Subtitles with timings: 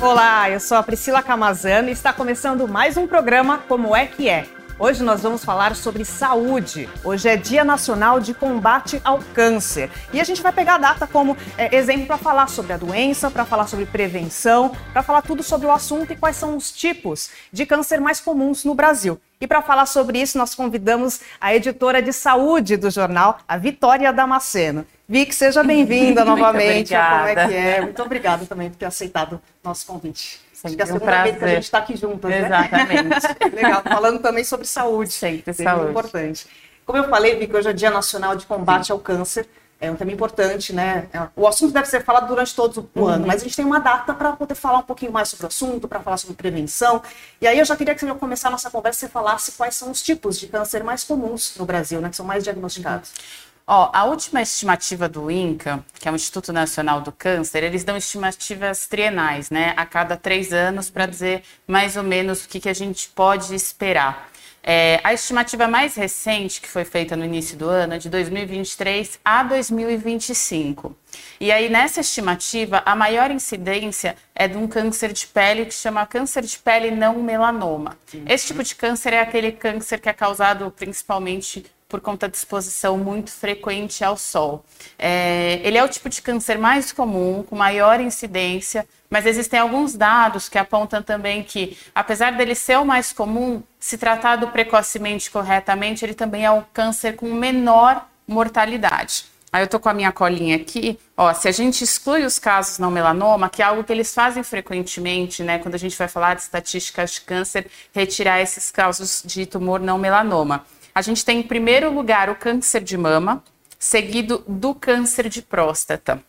[0.00, 4.28] Olá, eu sou a Priscila Camazano e está começando mais um programa Como é que
[4.28, 4.46] é.
[4.78, 6.88] Hoje nós vamos falar sobre saúde.
[7.02, 9.90] Hoje é Dia Nacional de Combate ao Câncer.
[10.12, 13.28] E a gente vai pegar a data como é, exemplo para falar sobre a doença,
[13.28, 17.30] para falar sobre prevenção, para falar tudo sobre o assunto e quais são os tipos
[17.52, 19.20] de câncer mais comuns no Brasil.
[19.40, 24.12] E para falar sobre isso, nós convidamos a editora de saúde do jornal, a Vitória
[24.12, 24.86] Damasceno.
[25.08, 26.92] Vic, seja bem-vinda novamente.
[26.92, 27.80] Como é que é?
[27.80, 30.38] Muito obrigada também por ter aceitado nosso convite.
[30.52, 32.44] Sempre Acho que é a segunda um vez que a gente está aqui juntas, né?
[32.44, 33.54] Exatamente.
[33.56, 35.10] Legal, falando também sobre saúde.
[35.10, 35.90] Sempre saúde.
[35.90, 36.46] importante.
[36.84, 38.92] Como eu falei, Vic, hoje é Dia Nacional de Combate Sim.
[38.92, 39.48] ao Câncer.
[39.80, 41.08] É um tema importante, né?
[41.12, 43.06] É, o assunto deve ser falado durante todo o uhum.
[43.06, 45.46] ano, mas a gente tem uma data para poder falar um pouquinho mais sobre o
[45.46, 47.00] assunto, para falar sobre prevenção.
[47.40, 49.92] E aí eu já queria que você começar a nossa conversa e falasse quais são
[49.92, 52.10] os tipos de câncer mais comuns no Brasil, né?
[52.10, 53.10] Que são mais diagnosticados.
[53.10, 53.47] Uhum.
[53.70, 57.98] Ó, a última estimativa do INCA, que é o Instituto Nacional do Câncer, eles dão
[57.98, 59.74] estimativas trienais, né?
[59.76, 63.54] A cada três anos, para dizer mais ou menos o que, que a gente pode
[63.54, 64.30] esperar.
[64.62, 69.20] É, a estimativa mais recente, que foi feita no início do ano, é de 2023
[69.22, 70.96] a 2025.
[71.38, 76.06] E aí, nessa estimativa, a maior incidência é de um câncer de pele que chama
[76.06, 77.98] câncer de pele não melanoma.
[78.26, 82.98] Esse tipo de câncer é aquele câncer que é causado principalmente por conta de exposição
[82.98, 84.62] muito frequente ao sol.
[84.98, 89.94] É, ele é o tipo de câncer mais comum, com maior incidência, mas existem alguns
[89.94, 96.04] dados que apontam também que, apesar dele ser o mais comum, se tratado precocemente corretamente,
[96.04, 99.24] ele também é o câncer com menor mortalidade.
[99.50, 102.78] Aí eu tô com a minha colinha aqui, ó, se a gente exclui os casos
[102.78, 106.34] não melanoma, que é algo que eles fazem frequentemente, né, quando a gente vai falar
[106.34, 110.66] de estatísticas de câncer, retirar esses casos de tumor não melanoma.
[110.98, 113.40] A gente tem em primeiro lugar o câncer de mama,
[113.78, 116.20] seguido do câncer de próstata.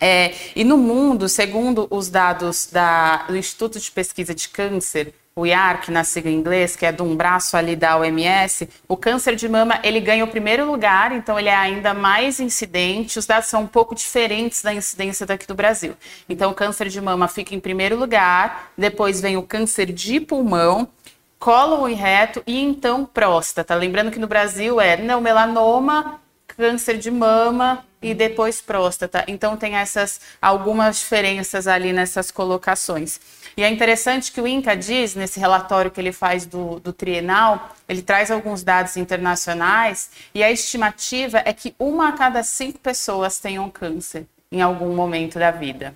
[0.00, 5.46] É, e no mundo, segundo os dados da, do Instituto de Pesquisa de Câncer, o
[5.46, 9.36] IARC, na sigla em inglês, que é de um braço ali da OMS, o câncer
[9.36, 13.16] de mama ele ganha o primeiro lugar, então ele é ainda mais incidente.
[13.16, 15.94] Os dados são um pouco diferentes da incidência daqui do Brasil.
[16.28, 20.88] Então o câncer de mama fica em primeiro lugar, depois vem o câncer de pulmão,
[21.40, 23.74] cólon e reto e então próstata.
[23.74, 29.24] Lembrando que no Brasil é não melanoma, câncer de mama e depois próstata.
[29.26, 33.18] Então tem essas algumas diferenças ali nessas colocações.
[33.56, 37.74] E é interessante que o INCA diz, nesse relatório que ele faz do, do trienal,
[37.88, 43.38] ele traz alguns dados internacionais e a estimativa é que uma a cada cinco pessoas
[43.38, 45.94] tenham câncer em algum momento da vida.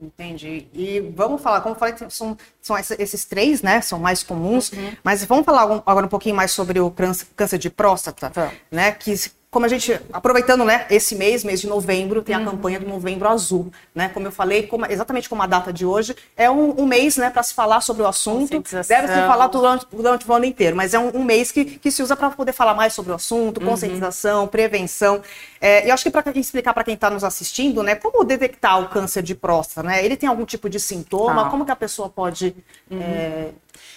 [0.00, 0.66] Entendi.
[0.72, 3.80] E vamos falar, como eu falei, são, são esses três, né?
[3.80, 4.92] São mais comuns, uhum.
[5.04, 6.90] mas vamos falar agora um pouquinho mais sobre o
[7.36, 8.52] câncer de próstata, tá.
[8.70, 8.92] né?
[8.92, 9.14] Que
[9.50, 12.44] como a gente, aproveitando né, esse mês, mês de novembro, tem a uhum.
[12.44, 13.72] campanha do Novembro Azul.
[13.92, 14.08] Né?
[14.08, 17.30] Como eu falei, como, exatamente como a data de hoje, é um, um mês né,
[17.30, 18.62] para se falar sobre o assunto.
[18.62, 21.90] Deve se falar durante, durante o ano inteiro, mas é um, um mês que, que
[21.90, 23.66] se usa para poder falar mais sobre o assunto, uhum.
[23.66, 24.46] conscientização, uhum.
[24.48, 25.20] prevenção.
[25.60, 28.88] É, eu acho que para explicar para quem está nos assistindo, né, como detectar o
[28.88, 30.04] câncer de próstata, né?
[30.04, 31.44] Ele tem algum tipo de sintoma?
[31.44, 31.50] Tá.
[31.50, 32.54] Como que a pessoa pode.
[32.88, 33.00] Uhum.
[33.02, 33.48] É,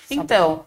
[0.09, 0.65] então.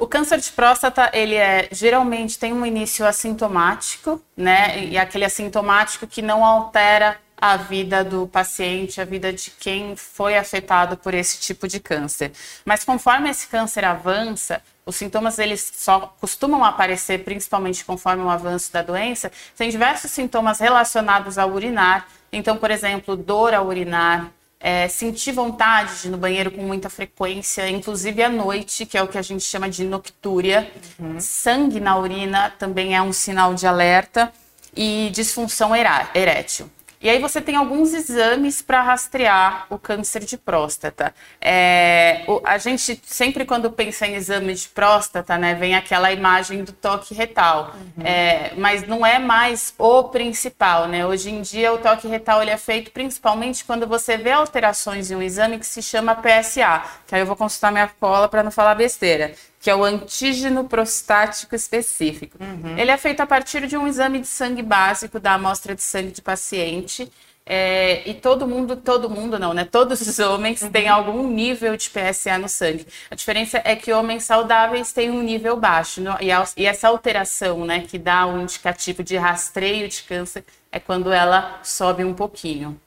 [0.00, 4.84] O câncer de próstata, ele é geralmente tem um início assintomático, né?
[4.84, 10.38] E aquele assintomático que não altera a vida do paciente, a vida de quem foi
[10.38, 12.30] afetado por esse tipo de câncer.
[12.64, 18.72] Mas conforme esse câncer avança, os sintomas eles só costumam aparecer principalmente conforme o avanço
[18.72, 19.32] da doença.
[19.56, 22.06] Tem diversos sintomas relacionados ao urinar.
[22.32, 24.30] Então, por exemplo, dor ao urinar,
[24.60, 29.02] é, sentir vontade de ir no banheiro com muita frequência, inclusive à noite, que é
[29.02, 30.70] o que a gente chama de noctúria.
[30.98, 31.20] Uhum.
[31.20, 34.32] Sangue na urina também é um sinal de alerta
[34.76, 36.70] e disfunção erétil.
[37.00, 41.14] E aí você tem alguns exames para rastrear o câncer de próstata.
[41.40, 46.64] É, o, a gente sempre quando pensa em exame de próstata, né, vem aquela imagem
[46.64, 47.74] do toque retal.
[47.96, 48.04] Uhum.
[48.04, 51.06] É, mas não é mais o principal, né?
[51.06, 55.16] Hoje em dia o toque retal ele é feito principalmente quando você vê alterações em
[55.16, 56.82] um exame que se chama PSA.
[57.06, 60.64] Que aí eu vou consultar minha cola para não falar besteira que é o antígeno
[60.64, 62.38] prostático específico.
[62.40, 62.78] Uhum.
[62.78, 66.12] Ele é feito a partir de um exame de sangue básico da amostra de sangue
[66.12, 67.10] de paciente.
[67.50, 69.64] É, e todo mundo, todo mundo não, né?
[69.64, 70.70] Todos os homens uhum.
[70.70, 72.86] têm algum nível de PSA no sangue.
[73.10, 76.02] A diferença é que homens saudáveis têm um nível baixo.
[76.02, 80.02] No, e, a, e essa alteração, né, que dá o um indicativo de rastreio de
[80.02, 82.78] câncer, é quando ela sobe um pouquinho.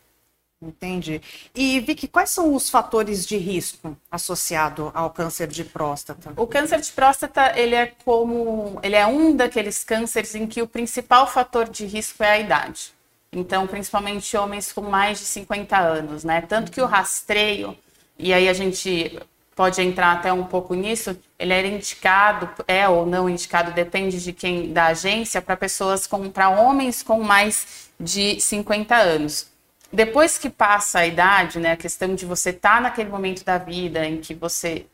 [0.61, 1.21] Entendi.
[1.55, 6.33] E Vicky, quais são os fatores de risco associado ao câncer de próstata?
[6.37, 10.67] O câncer de próstata, ele é como, ele é um daqueles cânceres em que o
[10.67, 12.93] principal fator de risco é a idade.
[13.31, 16.41] Então, principalmente homens com mais de 50 anos, né?
[16.41, 17.75] Tanto que o rastreio
[18.21, 19.19] e aí a gente
[19.55, 24.31] pode entrar até um pouco nisso, ele era indicado, é ou não indicado, depende de
[24.31, 29.50] quem da agência, para pessoas com para homens com mais de 50 anos.
[29.91, 33.57] Depois que passa a idade, né, a questão de você estar tá naquele momento da
[33.57, 34.85] vida em que você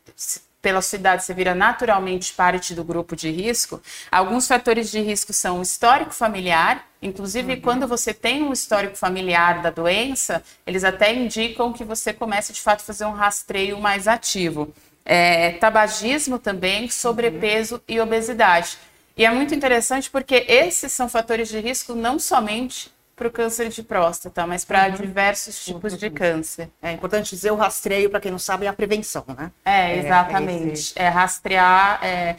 [0.62, 3.82] pela sua idade, você vira naturalmente parte do grupo de risco.
[4.12, 7.62] Alguns fatores de risco são o histórico familiar, inclusive uhum.
[7.62, 12.60] quando você tem um histórico familiar da doença, eles até indicam que você comece de
[12.60, 14.74] fato a fazer um rastreio mais ativo.
[15.06, 17.82] É, tabagismo também, sobrepeso uhum.
[17.88, 18.78] e obesidade.
[19.16, 23.70] E é muito interessante porque esses são fatores de risco não somente para o câncer
[23.70, 24.92] de próstata, mas para uhum.
[24.92, 26.00] diversos tipos uhum.
[26.00, 26.70] de câncer.
[26.80, 29.52] É importante dizer o rastreio, para quem não sabe, é a prevenção, né?
[29.66, 30.94] É, exatamente.
[30.96, 32.00] É, é, é rastrear.
[32.06, 32.36] É...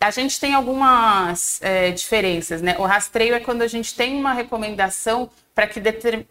[0.00, 2.76] A gente tem algumas é, diferenças, né?
[2.78, 5.82] O rastreio é quando a gente tem uma recomendação para que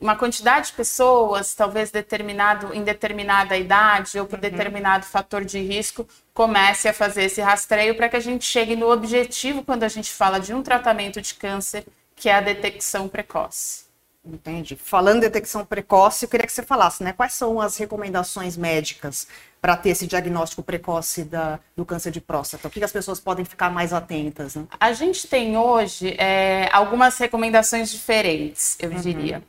[0.01, 4.41] uma quantidade de pessoas, talvez determinado, em determinada idade ou por uhum.
[4.41, 8.89] determinado fator de risco, comece a fazer esse rastreio para que a gente chegue no
[8.91, 11.85] objetivo quando a gente fala de um tratamento de câncer
[12.17, 13.85] que é a detecção precoce.
[14.25, 14.75] Entendi.
[14.75, 17.13] Falando em detecção precoce, eu queria que você falasse, né?
[17.13, 19.27] Quais são as recomendações médicas
[19.61, 22.67] para ter esse diagnóstico precoce da, do câncer de próstata?
[22.67, 24.55] O que, as pessoas podem ficar mais atentas?
[24.55, 24.65] Né?
[24.77, 28.99] A gente tem hoje é, algumas recomendações diferentes, eu uhum.
[28.99, 29.41] diria.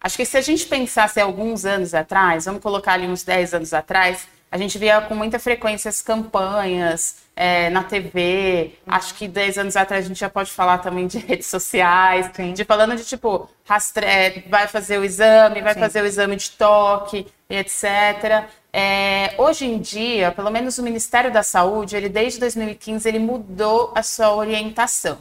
[0.00, 3.74] Acho que se a gente pensasse alguns anos atrás, vamos colocar ali uns 10 anos
[3.74, 8.74] atrás, a gente via com muita frequência as campanhas é, na TV.
[8.86, 8.94] Uhum.
[8.94, 12.52] Acho que 10 anos atrás a gente já pode falar também de redes sociais, Sim.
[12.52, 14.04] de falando de tipo, rastre...
[14.04, 15.80] É, vai fazer o exame, vai Sim.
[15.80, 18.44] fazer o exame de toque, etc.
[18.70, 23.90] É, hoje em dia, pelo menos o Ministério da Saúde, ele desde 2015 ele mudou
[23.94, 25.16] a sua orientação.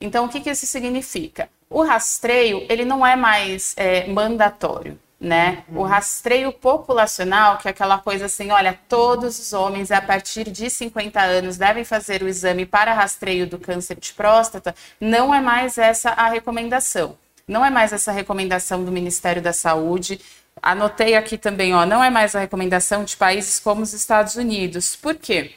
[0.00, 1.48] Então, o que, que isso significa?
[1.68, 5.64] O rastreio ele não é mais é, mandatório né?
[5.68, 5.80] Uhum.
[5.80, 10.70] O rastreio populacional, que é aquela coisa assim, olha, todos os homens a partir de
[10.70, 15.76] 50 anos devem fazer o exame para rastreio do câncer de próstata, não é mais
[15.76, 17.18] essa a recomendação.
[17.46, 20.20] Não é mais essa recomendação do Ministério da Saúde.
[20.62, 24.94] Anotei aqui também, ó, não é mais a recomendação de países como os Estados Unidos.
[24.94, 25.54] Por quê?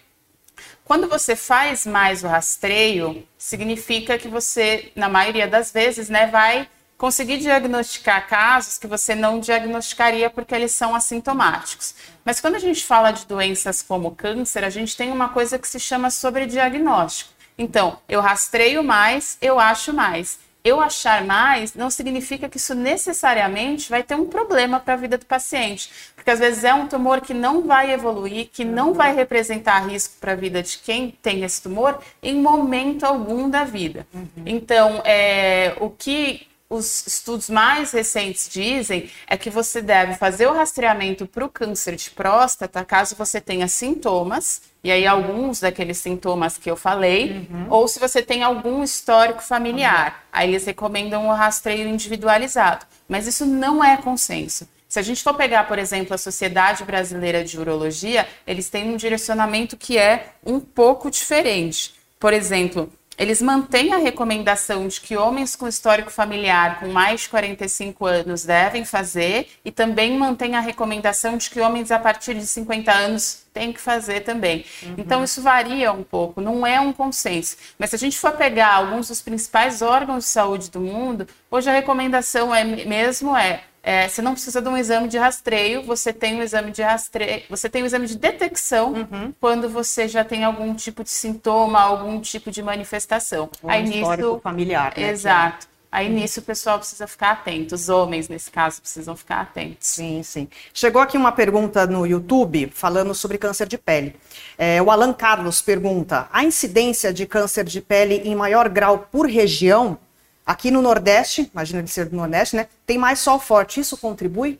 [0.85, 6.67] Quando você faz mais o rastreio, significa que você, na maioria das vezes, né, vai
[7.01, 11.95] conseguir diagnosticar casos que você não diagnosticaria porque eles são assintomáticos.
[12.23, 15.67] Mas quando a gente fala de doenças como câncer, a gente tem uma coisa que
[15.67, 17.31] se chama sobrediagnóstico.
[17.57, 20.37] Então, eu rastreio mais, eu acho mais.
[20.63, 25.17] Eu achar mais não significa que isso necessariamente vai ter um problema para a vida
[25.17, 29.15] do paciente, porque às vezes é um tumor que não vai evoluir, que não vai
[29.15, 34.05] representar risco para a vida de quem tem esse tumor em momento algum da vida.
[34.13, 34.27] Uhum.
[34.45, 40.53] Então, é, o que os estudos mais recentes dizem é que você deve fazer o
[40.53, 46.57] rastreamento para o câncer de próstata caso você tenha sintomas, e aí alguns daqueles sintomas
[46.57, 47.67] que eu falei, uhum.
[47.69, 50.11] ou se você tem algum histórico familiar.
[50.11, 50.29] Uhum.
[50.31, 52.85] Aí eles recomendam o rastreio individualizado.
[53.07, 54.67] Mas isso não é consenso.
[54.87, 58.97] Se a gente for pegar, por exemplo, a Sociedade Brasileira de Urologia, eles têm um
[58.97, 61.93] direcionamento que é um pouco diferente.
[62.17, 62.91] Por exemplo,
[63.21, 68.43] eles mantêm a recomendação de que homens com histórico familiar com mais de 45 anos
[68.43, 73.45] devem fazer e também mantêm a recomendação de que homens a partir de 50 anos
[73.53, 74.65] têm que fazer também.
[74.81, 74.95] Uhum.
[74.97, 77.57] Então, isso varia um pouco, não é um consenso.
[77.77, 81.69] Mas se a gente for pegar alguns dos principais órgãos de saúde do mundo, hoje
[81.69, 86.13] a recomendação é mesmo é é, você não precisa de um exame de rastreio, você
[86.13, 89.33] tem um exame de rastreio, você tem um exame de detecção uhum.
[89.39, 93.49] quando você já tem algum tipo de sintoma, algum tipo de manifestação.
[93.63, 95.09] Um Aí nisso familiar, né?
[95.09, 95.71] Exato.
[95.91, 96.13] Aí uhum.
[96.13, 99.87] nisso o pessoal precisa ficar atento, os homens nesse caso precisam ficar atentos.
[99.87, 100.47] Sim, sim.
[100.73, 104.15] Chegou aqui uma pergunta no YouTube falando sobre câncer de pele.
[104.57, 109.25] É, o Alan Carlos pergunta: a incidência de câncer de pele em maior grau por
[109.27, 109.97] região
[110.45, 112.67] Aqui no Nordeste, imagina ele ser do Nordeste, né?
[112.85, 113.79] Tem mais sol forte.
[113.79, 114.59] Isso contribui?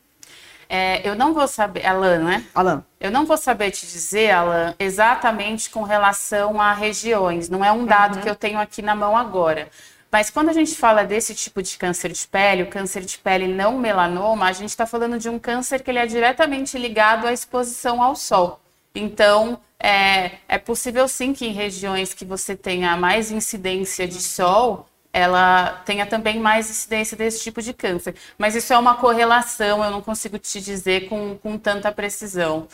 [0.70, 2.46] É, eu não vou saber, Alan, né?
[2.56, 2.84] Alan.
[2.98, 7.50] Eu não vou saber te dizer, Alan, exatamente com relação a regiões.
[7.50, 8.22] Não é um dado uhum.
[8.22, 9.68] que eu tenho aqui na mão agora.
[10.10, 13.48] Mas quando a gente fala desse tipo de câncer de pele, o câncer de pele
[13.48, 17.34] não melanoma, a gente está falando de um câncer que ele é diretamente ligado à
[17.34, 18.62] exposição ao sol.
[18.94, 24.88] Então, é, é possível sim que em regiões que você tenha mais incidência de sol,
[25.13, 28.15] ela tenha também mais incidência desse tipo de câncer.
[28.38, 32.68] Mas isso é uma correlação, eu não consigo te dizer com, com tanta precisão.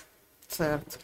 [0.47, 0.97] Certo.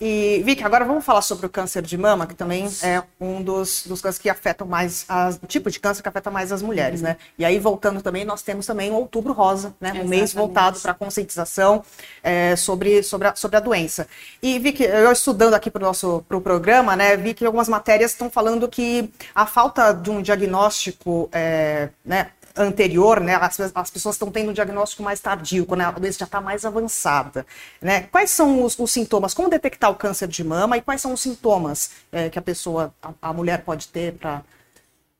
[0.00, 3.86] E, Vicky, agora vamos falar sobre o câncer de mama, que também é um dos,
[3.86, 7.00] dos cânceres que afetam mais, as, o tipo de câncer que afeta mais as mulheres,
[7.00, 7.08] uhum.
[7.08, 7.16] né?
[7.38, 9.92] E aí, voltando também, nós temos também o Outubro Rosa, né?
[9.94, 11.84] Um mês voltado para a conscientização
[12.22, 14.08] é, sobre, sobre, a, sobre a doença.
[14.42, 18.10] E, Vicky, eu estudando aqui para o nosso pro programa, né, vi que algumas matérias
[18.12, 24.14] estão falando que a falta de um diagnóstico é, né, anterior, né, as, as pessoas
[24.14, 27.44] estão tendo um diagnóstico mais tardio, quando a doença já está mais avançada.
[27.80, 28.02] Né?
[28.02, 29.34] Quais são os, os, sintomas?
[29.34, 32.94] Como detectar o câncer de mama e quais são os sintomas é, que a pessoa,
[33.02, 34.42] a, a mulher pode ter para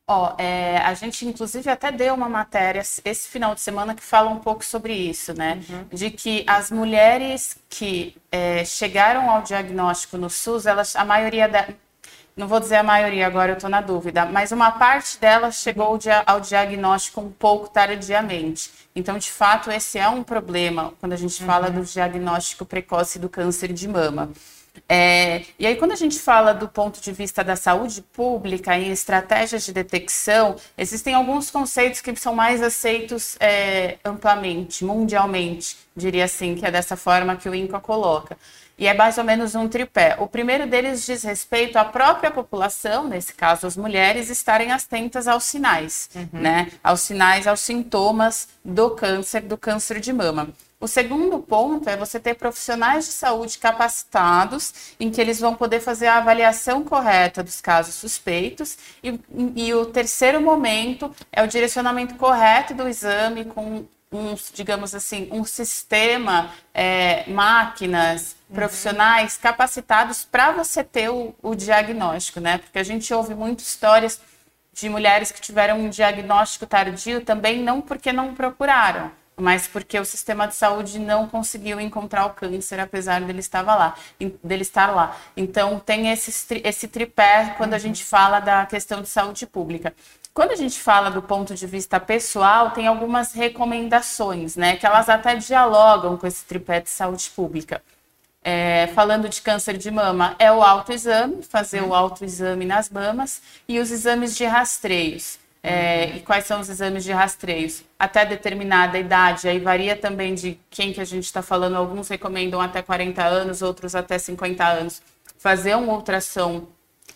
[0.06, 4.02] Ó, oh, é, a gente inclusive até deu uma matéria esse final de semana que
[4.02, 5.62] fala um pouco sobre isso, né?
[5.66, 5.84] Uhum.
[5.90, 11.48] De que as mulheres que é, chegaram ao diagnóstico no SUS, elas, a maioria,
[12.36, 15.98] não vou dizer a maioria, agora eu estou na dúvida, mas uma parte delas chegou
[16.26, 18.70] ao diagnóstico um pouco tardiamente.
[18.94, 21.74] Então, de fato, esse é um problema quando a gente fala uhum.
[21.74, 24.32] do diagnóstico precoce do câncer de mama.
[24.88, 28.90] É, e aí, quando a gente fala do ponto de vista da saúde pública em
[28.90, 36.56] estratégias de detecção, existem alguns conceitos que são mais aceitos é, amplamente, mundialmente, diria assim,
[36.56, 38.36] que é dessa forma que o INCA coloca.
[38.76, 40.16] E é mais ou menos um tripé.
[40.18, 45.44] O primeiro deles diz respeito à própria população, nesse caso as mulheres, estarem atentas aos
[45.44, 46.28] sinais, uhum.
[46.32, 46.72] né?
[46.82, 50.48] Aos sinais, aos sintomas do câncer, do câncer de mama.
[50.80, 55.80] O segundo ponto é você ter profissionais de saúde capacitados, em que eles vão poder
[55.80, 58.76] fazer a avaliação correta dos casos suspeitos.
[59.02, 59.18] E,
[59.56, 65.44] e o terceiro momento é o direcionamento correto do exame com um, digamos assim, um
[65.44, 68.36] sistema, é, máquinas.
[68.54, 72.58] Profissionais capacitados para você ter o, o, diagnóstico, né?
[72.58, 74.20] Porque a gente ouve muitas histórias
[74.72, 80.04] de mulheres que tiveram um diagnóstico tardio também não porque não procuraram, mas porque o
[80.04, 83.94] sistema de saúde não conseguiu encontrar o câncer, apesar dele estar lá.
[84.42, 85.16] Dele estar lá.
[85.36, 89.94] Então, tem esse, esse tripé quando a gente fala da questão de saúde pública.
[90.32, 94.76] Quando a gente fala do ponto de vista pessoal, tem algumas recomendações, né?
[94.76, 97.80] Que elas até dialogam com esse tripé de saúde pública.
[98.46, 103.80] É, falando de câncer de mama, é o autoexame, fazer o autoexame nas mamas e
[103.80, 105.38] os exames de rastreios.
[105.66, 107.82] É, e quais são os exames de rastreios?
[107.98, 111.76] Até determinada idade, aí varia também de quem que a gente está falando.
[111.76, 115.00] Alguns recomendam até 40 anos, outros até 50 anos.
[115.38, 116.66] Fazer um ultrassom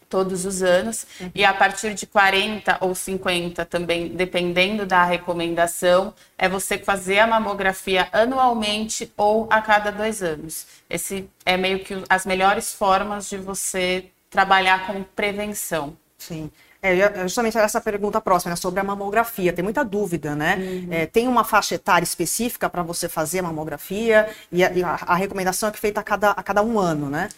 [0.08, 1.30] todos os anos, uhum.
[1.34, 7.26] e a partir de 40 ou 50 também, dependendo da recomendação, é você fazer a
[7.26, 10.66] mamografia anualmente ou a cada dois anos.
[10.88, 15.96] Esse é meio que as melhores formas de você trabalhar com prevenção.
[16.16, 16.50] Sim.
[16.80, 19.52] É, justamente essa pergunta próxima, né, sobre a mamografia.
[19.52, 20.56] Tem muita dúvida, né?
[20.56, 20.88] Uhum.
[20.92, 24.70] É, tem uma faixa etária específica para você fazer a mamografia e a,
[25.06, 27.28] a, recomendação é que é feita a cada, a cada um ano, né?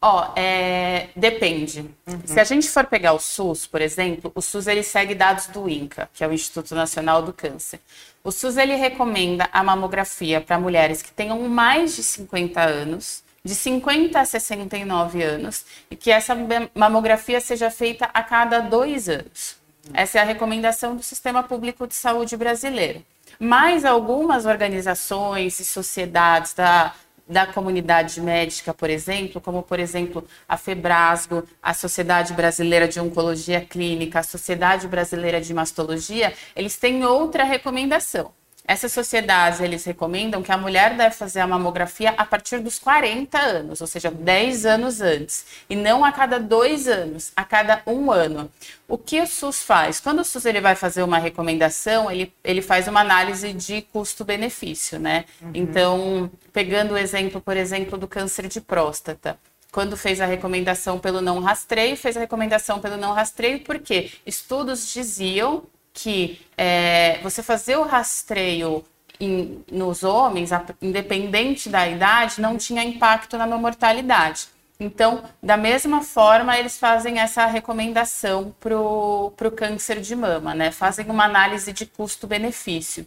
[0.00, 1.80] Ó, é, depende.
[2.06, 2.20] Uhum.
[2.24, 5.68] Se a gente for pegar o SUS, por exemplo, o SUS ele segue dados do
[5.68, 7.80] INCA, que é o Instituto Nacional do Câncer.
[8.22, 13.54] O SUS ele recomenda a mamografia para mulheres que tenham mais de 50 anos, de
[13.54, 16.36] 50 a 69 anos, e que essa
[16.74, 19.56] mamografia seja feita a cada dois anos.
[19.92, 23.04] Essa é a recomendação do Sistema Público de Saúde brasileiro.
[23.40, 26.94] Mas algumas organizações e sociedades da
[27.28, 33.60] da comunidade médica, por exemplo, como, por exemplo, a FEBRASGO, a Sociedade Brasileira de Oncologia
[33.60, 38.32] Clínica, a Sociedade Brasileira de Mastologia, eles têm outra recomendação.
[38.68, 43.38] Essas sociedades, eles recomendam que a mulher deve fazer a mamografia a partir dos 40
[43.38, 48.12] anos, ou seja, 10 anos antes, e não a cada dois anos, a cada um
[48.12, 48.52] ano.
[48.86, 50.00] O que o SUS faz?
[50.00, 54.98] Quando o SUS ele vai fazer uma recomendação, ele, ele faz uma análise de custo-benefício,
[54.98, 55.24] né?
[55.40, 55.50] Uhum.
[55.54, 59.38] Então, pegando o exemplo, por exemplo, do câncer de próstata
[59.70, 64.92] quando fez a recomendação pelo não rastreio, fez a recomendação pelo não rastreio porque estudos
[64.92, 65.64] diziam
[66.00, 68.84] que é, você fazer o rastreio
[69.18, 70.50] em, nos homens,
[70.80, 74.48] independente da idade, não tinha impacto na mortalidade.
[74.80, 80.70] Então, da mesma forma, eles fazem essa recomendação para o câncer de mama, né?
[80.70, 83.04] Fazem uma análise de custo-benefício.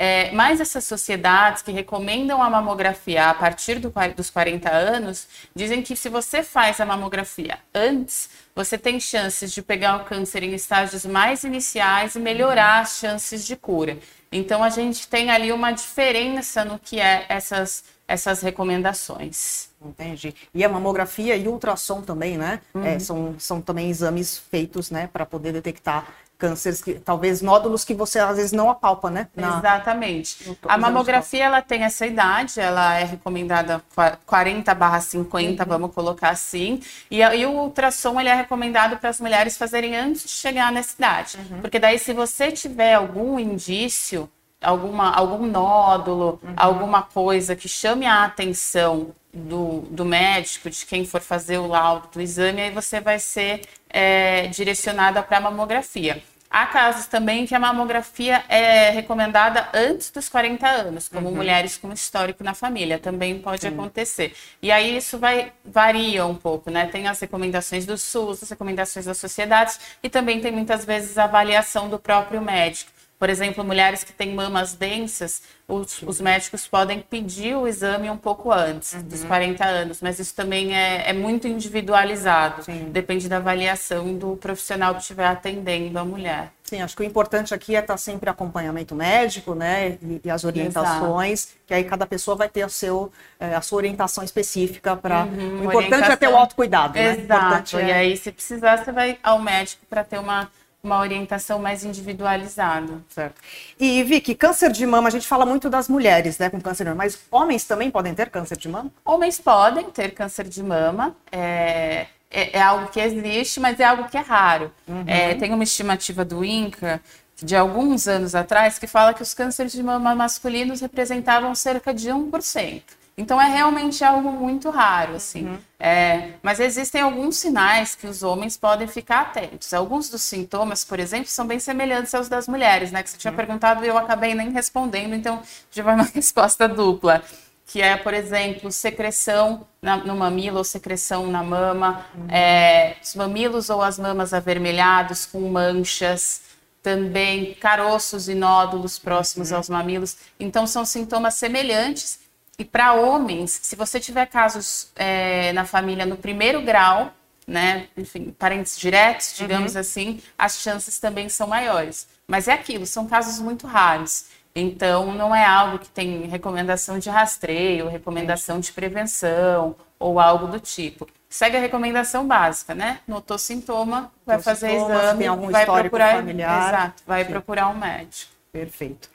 [0.00, 5.82] É, mas essas sociedades que recomendam a mamografia a partir do, dos 40 anos dizem
[5.82, 10.54] que se você faz a mamografia antes, você tem chances de pegar o câncer em
[10.54, 13.98] estágios mais iniciais e melhorar as chances de cura.
[14.30, 19.70] Então a gente tem ali uma diferença no que é essas, essas recomendações.
[19.84, 20.32] Entendi.
[20.54, 22.60] E a mamografia e o ultrassom também, né?
[22.72, 22.84] Uhum.
[22.84, 26.06] É, são, são também exames feitos, né, para poder detectar
[26.38, 29.28] cânceres, que, talvez nódulos que você às vezes não apalpa, né?
[29.34, 30.56] Na, Exatamente.
[30.66, 33.82] A mamografia ela tem essa idade, ela é recomendada
[34.24, 35.68] 40 barra 50, uhum.
[35.68, 36.80] vamos colocar assim.
[37.10, 40.94] E, e, o ultrassom ele é recomendado para as mulheres fazerem antes de chegar nessa
[40.96, 41.36] idade.
[41.38, 41.60] Uhum.
[41.60, 44.30] Porque daí, se você tiver algum indício,
[44.60, 46.54] alguma, algum nódulo, uhum.
[46.56, 52.08] alguma coisa que chame a atenção do, do médico, de quem for fazer o laudo
[52.12, 56.22] do exame, aí você vai ser é, direcionada para a mamografia.
[56.50, 61.36] Há casos também que a mamografia é recomendada antes dos 40 anos, como uhum.
[61.36, 63.74] mulheres com histórico na família, também pode uhum.
[63.74, 64.34] acontecer.
[64.62, 66.86] E aí isso vai varia um pouco, né?
[66.86, 71.24] Tem as recomendações do SUS, as recomendações das sociedades e também tem muitas vezes a
[71.24, 72.97] avaliação do próprio médico.
[73.18, 78.16] Por exemplo, mulheres que têm mamas densas, os, os médicos podem pedir o exame um
[78.16, 79.02] pouco antes uhum.
[79.02, 82.62] dos 40 anos, mas isso também é, é muito individualizado.
[82.62, 82.90] Sim.
[82.90, 86.52] Depende da avaliação do profissional que estiver atendendo a mulher.
[86.62, 90.44] Sim, acho que o importante aqui é estar sempre acompanhamento médico, né, e, e as
[90.44, 91.58] orientações, Exato.
[91.66, 93.10] que aí cada pessoa vai ter a, seu,
[93.40, 95.24] é, a sua orientação específica para.
[95.24, 96.12] Uhum, o importante orientação...
[96.12, 97.18] é ter o autocuidado, Exato.
[97.18, 97.24] né?
[97.24, 97.78] Exato.
[97.78, 97.84] É...
[97.84, 100.50] E aí, se precisar, você vai ao médico para ter uma
[100.82, 103.02] uma orientação mais individualizada.
[103.08, 103.40] Certo.
[103.78, 106.90] E Vicky, câncer de mama, a gente fala muito das mulheres, né, com câncer de
[106.90, 108.90] mama, mas homens também podem ter câncer de mama?
[109.04, 114.08] Homens podem ter câncer de mama, é, é, é algo que existe, mas é algo
[114.08, 114.72] que é raro.
[114.86, 115.04] Uhum.
[115.06, 117.00] É, tem uma estimativa do INCA
[117.40, 122.08] de alguns anos atrás que fala que os cânceres de mama masculinos representavam cerca de
[122.08, 122.82] 1%.
[123.18, 125.44] Então é realmente algo muito raro, assim.
[125.44, 125.58] Uhum.
[125.80, 129.74] É, mas existem alguns sinais que os homens podem ficar atentos.
[129.74, 133.02] Alguns dos sintomas, por exemplo, são bem semelhantes aos das mulheres, né?
[133.02, 133.36] Que você tinha uhum.
[133.36, 137.20] perguntado e eu acabei nem respondendo, então já vai uma resposta dupla.
[137.66, 142.30] Que é, por exemplo, secreção na, no mamilo ou secreção na mama, uhum.
[142.30, 146.42] é, os mamilos ou as mamas avermelhados com manchas,
[146.80, 149.56] também caroços e nódulos próximos uhum.
[149.56, 150.16] aos mamilos.
[150.38, 152.27] Então, são sintomas semelhantes
[152.58, 157.12] e para homens, se você tiver casos é, na família no primeiro grau,
[157.46, 159.80] né, enfim, parentes diretos, digamos uhum.
[159.80, 162.08] assim, as chances também são maiores.
[162.26, 164.26] Mas é aquilo, são casos muito raros.
[164.54, 170.58] Então, não é algo que tem recomendação de rastreio, recomendação de prevenção ou algo do
[170.58, 171.08] tipo.
[171.28, 173.00] Segue a recomendação básica, né?
[173.06, 176.68] Notou sintoma, vai fazer exame, vai procurar, familiar.
[176.68, 177.30] Exato, vai Sim.
[177.30, 178.32] procurar um médico.
[178.50, 179.08] Perfeito.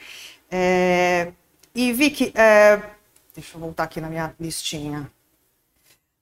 [0.50, 1.32] É,
[1.76, 2.82] e Vicky, é,
[3.34, 5.12] Deixa eu voltar aqui na minha listinha.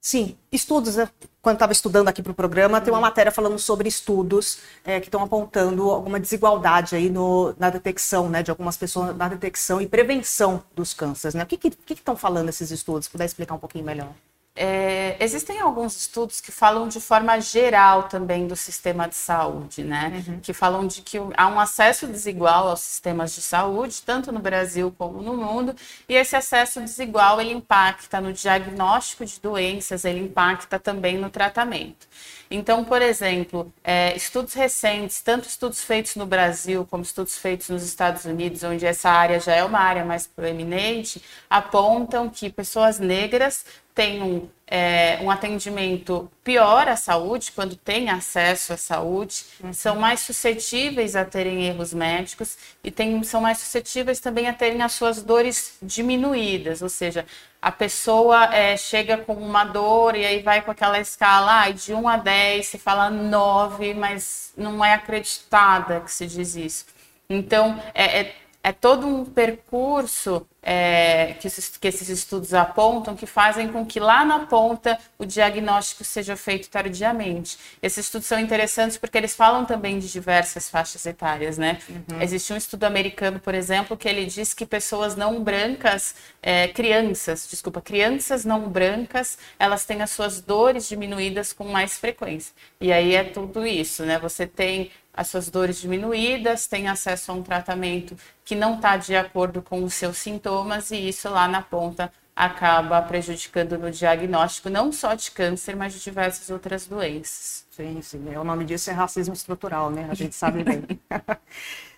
[0.00, 0.96] Sim, estudos.
[0.96, 1.08] Né?
[1.40, 3.02] Quando estava estudando aqui para o programa, tem uma uhum.
[3.02, 8.42] matéria falando sobre estudos é, que estão apontando alguma desigualdade aí no, na detecção, né,
[8.42, 11.44] de algumas pessoas na detecção e prevenção dos cânceres, né?
[11.44, 13.04] O que que estão falando esses estudos?
[13.04, 14.12] Se puder explicar um pouquinho melhor.
[14.54, 20.22] É, existem alguns estudos que falam de forma geral também do sistema de saúde, né?
[20.28, 20.40] Uhum.
[20.40, 24.94] Que falam de que há um acesso desigual aos sistemas de saúde, tanto no Brasil
[24.98, 25.74] como no mundo,
[26.06, 32.06] e esse acesso desigual ele impacta no diagnóstico de doenças, ele impacta também no tratamento.
[32.54, 37.82] Então, por exemplo, é, estudos recentes, tanto estudos feitos no Brasil como estudos feitos nos
[37.82, 43.64] Estados Unidos, onde essa área já é uma área mais proeminente, apontam que pessoas negras
[43.94, 49.70] têm um, é, um atendimento pior à saúde, quando têm acesso à saúde, uhum.
[49.70, 54.80] são mais suscetíveis a terem erros médicos e tem, são mais suscetíveis também a terem
[54.80, 57.26] as suas dores diminuídas, ou seja,
[57.60, 61.92] a pessoa é, chega com uma dor e aí vai com aquela escala ah, de
[61.92, 66.86] 1 a 10, se fala 9, mas não é acreditada que se diz isso.
[67.28, 73.26] Então, é, é, é todo um percurso é, que, esses, que, esses, estudos apontam que
[73.26, 77.58] fazem com que lá na ponta o diagnóstico seja feito tardiamente.
[77.82, 81.78] Esses estudos são interessantes porque eles falam também de diversas faixas etárias, né?
[81.88, 82.22] Uhum.
[82.22, 87.48] Existe um estudo americano, por exemplo, que ele diz que pessoas não brancas, é, crianças,
[87.50, 92.54] desculpa, crianças não brancas, elas têm as suas dores diminuídas com mais frequência.
[92.80, 94.16] E aí é tudo isso, né?
[94.20, 99.14] Você tem as suas dores diminuídas, tem acesso a um tratamento que não está de
[99.14, 104.90] acordo com os seus sintomas e isso lá na ponta acaba prejudicando no diagnóstico não
[104.90, 107.66] só de câncer, mas de diversas outras doenças.
[107.70, 108.36] Sim, sim.
[108.36, 110.08] O nome disso é racismo estrutural, né?
[110.10, 110.82] A gente sabe bem.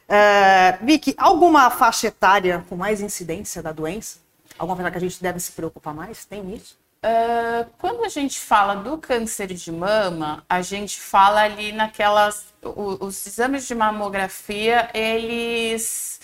[0.08, 4.18] é, Vicky, alguma faixa etária com mais incidência da doença?
[4.58, 6.24] Alguma coisa que a gente deve se preocupar mais?
[6.24, 6.76] Tem isso?
[7.04, 12.46] Uh, quando a gente fala do câncer de mama, a gente fala ali naquelas.
[12.62, 16.18] O, os exames de mamografia, eles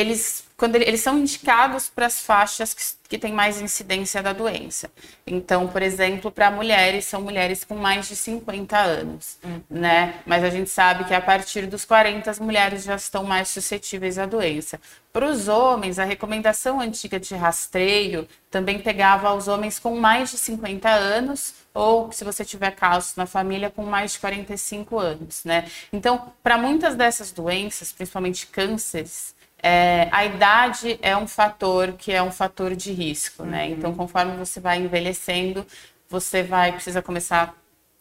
[0.00, 4.90] eles, quando eles são indicados para as faixas que, que têm mais incidência da doença.
[5.26, 9.60] Então, por exemplo, para mulheres, são mulheres com mais de 50 anos, uhum.
[9.68, 10.14] né?
[10.26, 14.18] Mas a gente sabe que a partir dos 40 as mulheres já estão mais suscetíveis
[14.18, 14.80] à doença.
[15.12, 20.38] Para os homens, a recomendação antiga de rastreio também pegava os homens com mais de
[20.38, 25.68] 50 anos ou se você tiver casos na família com mais de 45 anos, né?
[25.92, 32.22] Então, para muitas dessas doenças, principalmente cânceres, é, a idade é um fator que é
[32.22, 33.66] um fator de risco, né?
[33.66, 33.72] Uhum.
[33.72, 35.66] Então, conforme você vai envelhecendo,
[36.08, 37.54] você vai precisar começar a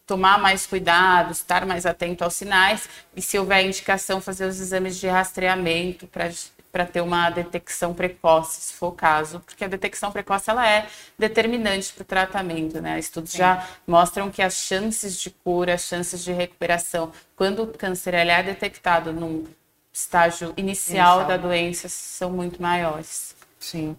[0.05, 4.97] tomar mais cuidado, estar mais atento aos sinais e, se houver indicação, fazer os exames
[4.97, 6.29] de rastreamento para
[6.71, 10.87] para ter uma detecção precoce, se for o caso, porque a detecção precoce ela é
[11.17, 12.99] determinante para o tratamento, né?
[12.99, 13.39] Estudos Sim.
[13.39, 18.43] já mostram que as chances de cura, as chances de recuperação, quando o câncer é
[18.43, 19.45] detectado num
[19.91, 21.25] estágio inicial, inicial.
[21.25, 23.35] da doença, são muito maiores.
[23.59, 23.95] Sim.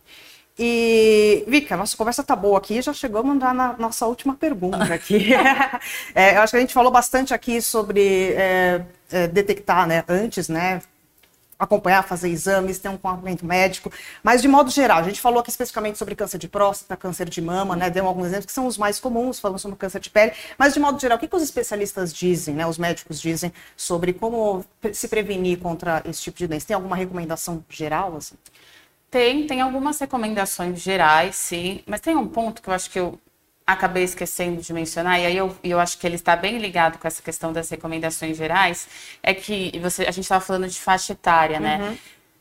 [0.62, 5.33] E, Vika, nossa conversa tá boa aqui, já mandar na nossa última pergunta aqui.
[6.14, 10.50] é, eu acho que a gente falou bastante aqui sobre é, é, detectar, né, antes,
[10.50, 10.83] né,
[11.61, 13.92] acompanhar, fazer exames, ter um acompanhamento médico.
[14.23, 17.40] Mas, de modo geral, a gente falou aqui especificamente sobre câncer de próstata, câncer de
[17.42, 17.90] mama, né?
[17.90, 20.33] Deu alguns exemplos que são os mais comuns, falamos sobre câncer de pele.
[20.59, 22.66] Mas, de modo geral, o que, que os especialistas dizem, né?
[22.66, 26.66] Os médicos dizem sobre como se prevenir contra esse tipo de doença?
[26.66, 28.37] Tem alguma recomendação geral, assim?
[29.11, 31.83] Tem, tem algumas recomendações gerais, sim.
[31.87, 33.18] Mas tem um ponto que eu acho que eu
[33.73, 37.07] acabei esquecendo de mencionar, e aí eu, eu acho que ele está bem ligado com
[37.07, 38.89] essa questão das recomendações gerais,
[39.23, 41.79] é que você, a gente estava falando de faixa etária, né?
[41.79, 41.99] Uhum.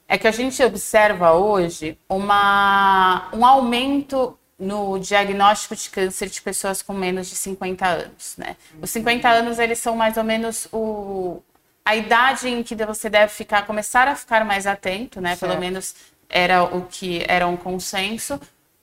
[0.07, 6.81] É que a gente observa hoje uma, um aumento no diagnóstico de câncer de pessoas
[6.81, 8.57] com menos de 50 anos, né?
[8.81, 11.41] Os 50 anos, eles são mais ou menos o,
[11.85, 15.35] a idade em que você deve ficar, começar a ficar mais atento, né?
[15.35, 15.47] Certo.
[15.49, 15.95] Pelo menos
[16.27, 18.39] era o que era um consenso,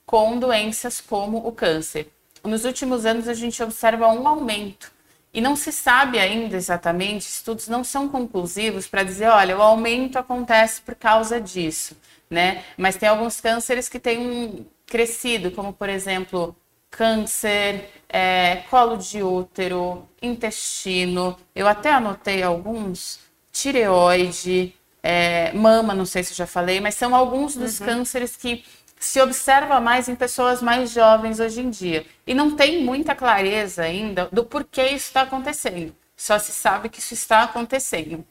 [0.07, 2.09] com doenças como o câncer
[2.47, 4.93] nos últimos anos a gente observa um aumento.
[5.33, 10.19] E não se sabe ainda exatamente, estudos não são conclusivos para dizer, olha, o aumento
[10.19, 11.95] acontece por causa disso,
[12.31, 12.65] né?
[12.77, 16.57] Mas tem alguns cânceres que têm crescido, como por exemplo,
[16.91, 23.21] câncer, é, colo de útero, intestino, eu até anotei alguns,
[23.53, 27.87] tireoide, é, mama, não sei se eu já falei, mas são alguns dos uhum.
[27.87, 28.65] cânceres que
[28.99, 32.07] se observa mais em pessoas mais jovens hoje em dia.
[32.27, 35.95] E não tem muita clareza ainda do porquê isso está acontecendo.
[36.17, 38.25] Só se sabe que isso está acontecendo.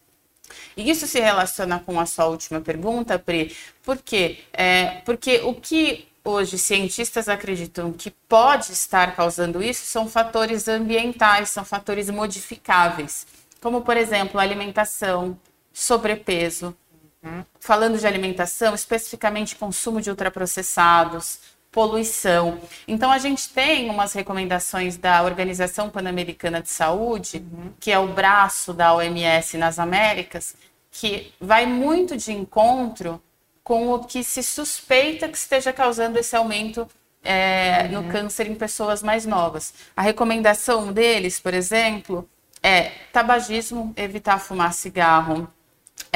[0.75, 4.39] E isso se relaciona com a sua última pergunta, Pri, por quê?
[4.53, 11.49] É, porque o que hoje cientistas acreditam que pode estar causando isso são fatores ambientais,
[11.49, 13.27] são fatores modificáveis,
[13.61, 15.39] como, por exemplo, alimentação,
[15.71, 16.75] sobrepeso,
[17.59, 21.39] Falando de alimentação, especificamente consumo de ultraprocessados,
[21.71, 22.59] poluição.
[22.87, 27.73] Então, a gente tem umas recomendações da Organização Pan-Americana de Saúde, uhum.
[27.79, 30.55] que é o braço da OMS nas Américas,
[30.89, 33.21] que vai muito de encontro
[33.61, 36.87] com o que se suspeita que esteja causando esse aumento
[37.21, 38.03] é, uhum.
[38.03, 39.73] no câncer em pessoas mais novas.
[39.97, 42.29] A recomendação deles, por exemplo,
[42.63, 45.47] é tabagismo, evitar fumar cigarro,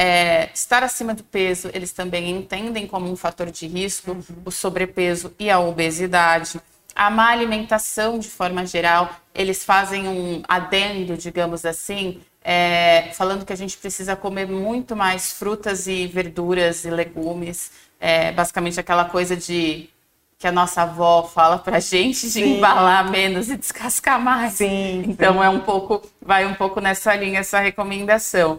[0.02, 4.22] é, estar acima do peso, eles também entendem como um fator de risco, uhum.
[4.46, 6.58] o sobrepeso e a obesidade.
[6.94, 13.52] A má alimentação, de forma geral, eles fazem um adendo, digamos assim, é, falando que
[13.52, 17.70] a gente precisa comer muito mais frutas e verduras e legumes.
[18.00, 19.90] É, basicamente aquela coisa de
[20.38, 22.56] que a nossa avó fala pra gente de sim.
[22.56, 24.54] embalar menos e descascar mais.
[24.54, 25.44] Sim, então sim.
[25.44, 28.58] é um pouco, vai um pouco nessa linha essa recomendação.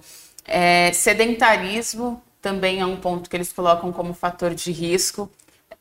[0.53, 5.31] É, sedentarismo também é um ponto que eles colocam como fator de risco.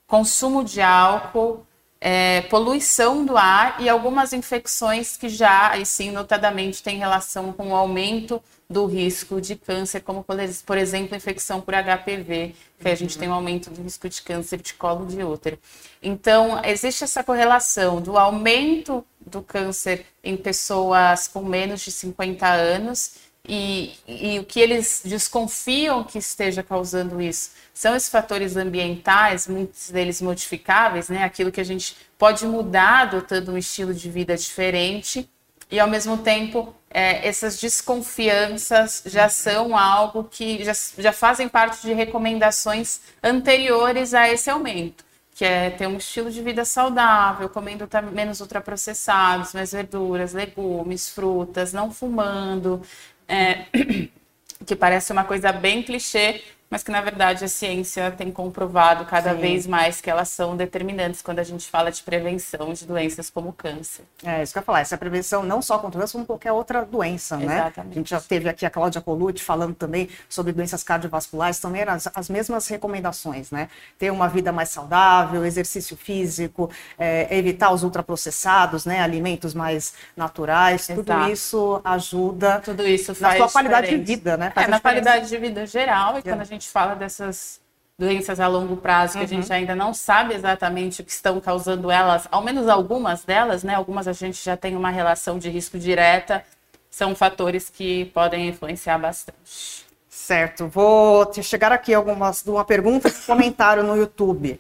[0.07, 1.67] Consumo de álcool,
[2.01, 7.71] é, poluição do ar e algumas infecções que já, e sim, notadamente, têm relação com
[7.71, 13.19] o aumento do risco de câncer, como, por exemplo, infecção por HPV, que a gente
[13.19, 15.59] tem um aumento do risco de câncer de colo de útero.
[16.01, 23.30] Então, existe essa correlação do aumento do câncer em pessoas com menos de 50 anos
[23.49, 29.91] e, e, o que eles desconfiam que esteja causando isso são esses fatores ambientais, muitos
[29.91, 31.25] deles modificáveis, né?
[31.25, 35.29] Aquilo que a gente pode mudar adotando um estilo de vida diferente
[35.71, 41.83] e ao mesmo tempo é, essas desconfianças já são algo que já, já fazem parte
[41.83, 47.89] de recomendações anteriores a esse aumento, que é ter um estilo de vida saudável, comendo
[48.13, 52.83] menos ultraprocessados, mais verduras, legumes, frutas, não fumando,
[53.31, 53.67] é,
[54.67, 59.35] que parece uma coisa bem clichê, mas que na verdade a ciência tem comprovado cada
[59.35, 59.41] Sim.
[59.41, 63.53] vez mais que elas são determinantes quando a gente fala de prevenção de doenças como
[63.53, 64.05] câncer.
[64.25, 66.85] É, isso que eu ia falar, essa prevenção não só contra câncer, como qualquer outra
[66.85, 67.57] doença, né?
[67.57, 67.93] Exatamente.
[67.93, 71.95] A gente já teve aqui a Cláudia Colucci falando também sobre doenças cardiovasculares, também eram
[71.95, 73.69] as, as mesmas recomendações, né?
[73.99, 79.01] Ter uma vida mais saudável, exercício físico, é, evitar os ultraprocessados, né?
[79.01, 81.03] Alimentos mais naturais, Exato.
[81.03, 84.53] tudo isso ajuda tudo isso faz na sua qualidade de vida, né?
[84.55, 86.23] Faz é, na qualidade de vida geral, e é.
[86.23, 87.59] quando a gente gente fala dessas
[87.99, 89.25] doenças a longo prazo, que uhum.
[89.25, 89.57] a gente uhum.
[89.57, 93.75] ainda não sabe exatamente o que estão causando elas, ao menos algumas delas, né?
[93.75, 96.45] Algumas a gente já tem uma relação de risco direta,
[96.91, 99.87] são fatores que podem influenciar bastante.
[100.09, 104.59] Certo, vou chegar aqui algumas uma pergunta e um comentário no YouTube.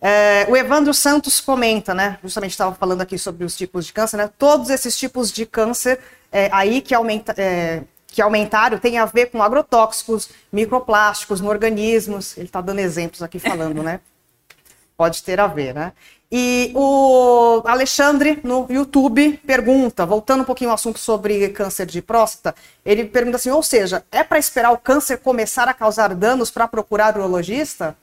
[0.00, 2.18] É, o Evandro Santos comenta, né?
[2.22, 4.30] Justamente estava falando aqui sobre os tipos de câncer, né?
[4.38, 9.26] Todos esses tipos de câncer é, aí que aumenta, é, que aumentaram tem a ver
[9.26, 12.36] com agrotóxicos, microplásticos no organismos.
[12.36, 14.00] Ele está dando exemplos aqui falando, né?
[14.96, 15.92] Pode ter a ver, né?
[16.30, 22.54] E o Alexandre, no YouTube, pergunta, voltando um pouquinho ao assunto sobre câncer de próstata,
[22.84, 26.66] ele pergunta assim: ou seja, é para esperar o câncer começar a causar danos para
[26.66, 27.96] procurar urologista?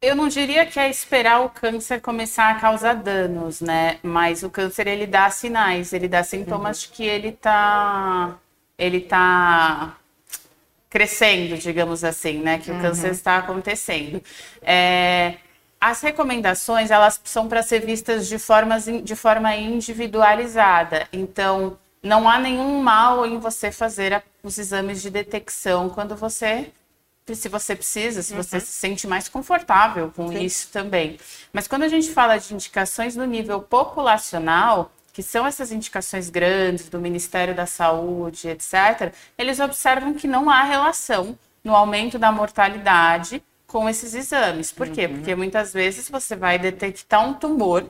[0.00, 3.98] Eu não diria que é esperar o câncer começar a causar danos, né?
[4.02, 6.88] Mas o câncer ele dá sinais, ele dá sintomas uhum.
[6.88, 8.38] de que ele está
[8.78, 9.96] ele está
[10.90, 12.58] crescendo, digamos assim, né?
[12.58, 12.78] Que uhum.
[12.78, 14.22] o câncer está acontecendo.
[14.62, 15.34] É,
[15.80, 21.08] as recomendações, elas são para ser vistas de, formas, de forma individualizada.
[21.12, 26.70] Então, não há nenhum mal em você fazer a, os exames de detecção quando você
[27.32, 28.60] se você precisa, se você uhum.
[28.60, 30.44] se sente mais confortável com Sim.
[30.44, 31.18] isso também.
[31.52, 36.88] Mas quando a gente fala de indicações no nível populacional, que são essas indicações grandes
[36.88, 43.40] do Ministério da Saúde, etc., eles observam que não há relação no aumento da mortalidade
[43.64, 44.72] com esses exames.
[44.72, 45.06] Por quê?
[45.06, 45.14] Uhum.
[45.14, 47.86] Porque muitas vezes você vai detectar um tumor,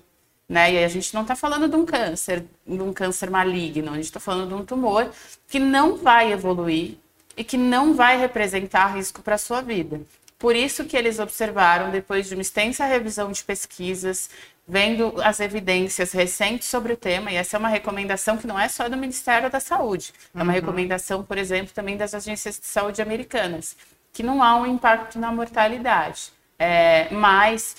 [0.46, 0.74] né?
[0.74, 4.04] E a gente não está falando de um câncer, de um câncer maligno, a gente
[4.04, 5.10] está falando de um tumor
[5.48, 6.98] que não vai evoluir
[7.34, 10.02] e que não vai representar risco para a sua vida.
[10.38, 14.28] Por isso que eles observaram, depois de uma extensa revisão de pesquisas,
[14.66, 18.68] vendo as evidências recentes sobre o tema, e essa é uma recomendação que não é
[18.68, 20.50] só do Ministério da Saúde, é uma uhum.
[20.53, 23.77] recomendação, por exemplo, também das agências de saúde americanas,
[24.12, 26.33] que não há um impacto na mortalidade.
[26.59, 27.77] É, mas,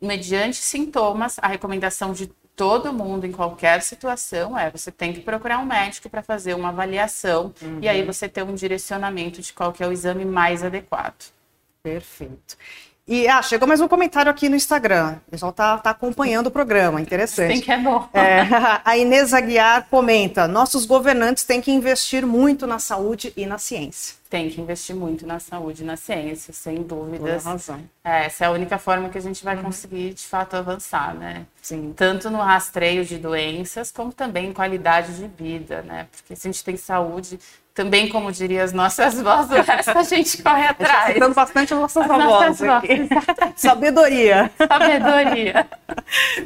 [0.00, 5.58] mediante sintomas, a recomendação de todo mundo, em qualquer situação, é você tem que procurar
[5.58, 7.80] um médico para fazer uma avaliação uhum.
[7.82, 8.06] e aí uhum.
[8.06, 11.32] você ter um direcionamento de qual é o exame mais adequado.
[11.82, 12.56] Perfeito.
[13.06, 15.18] E ah, chegou mais um comentário aqui no Instagram.
[15.28, 17.52] O pessoal tá, tá acompanhando o programa, interessante.
[17.52, 18.08] Tem que é bom.
[18.14, 18.46] É,
[18.82, 24.16] a Inês Aguiar comenta: nossos governantes têm que investir muito na saúde e na ciência.
[24.30, 27.42] Tem que investir muito na saúde e na ciência, sem dúvidas.
[27.42, 27.80] Toda razão.
[28.02, 29.64] É, essa é a única forma que a gente vai uhum.
[29.64, 31.44] conseguir, de fato, avançar, né?
[31.60, 31.92] Sim.
[31.94, 36.08] Tanto no rastreio de doenças, como também em qualidade de vida, né?
[36.10, 37.38] Porque se a gente tem saúde,
[37.74, 41.12] também, como diria as nossas vozes, a gente corre atrás.
[41.12, 43.08] Citando bastante as nossas avós aqui.
[43.56, 44.48] Sabedoria.
[44.56, 45.66] Sabedoria.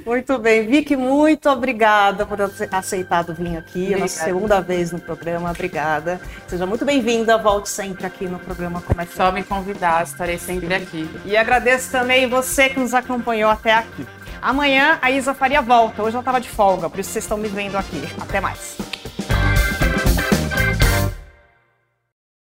[0.06, 0.66] Muito bem.
[0.66, 3.78] Vicky, muito obrigada por ter aceitado vir aqui.
[3.78, 3.92] Obrigada.
[3.92, 5.50] É a nossa segunda vez no programa.
[5.50, 6.18] Obrigada.
[6.46, 7.36] Seja muito bem-vinda.
[7.36, 9.28] Volte sempre aqui no programa Comercial.
[9.28, 11.10] Só me convidar, estarei sempre aqui.
[11.26, 14.06] E agradeço também você que nos acompanhou até aqui.
[14.40, 16.02] Amanhã a Isa Faria volta.
[16.02, 18.02] Hoje ela estava de folga, por isso vocês estão me vendo aqui.
[18.18, 18.97] Até mais.